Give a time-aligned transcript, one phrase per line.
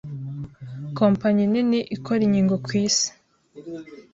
[0.97, 3.07] kompanyi nini ikora inkingo ku isi,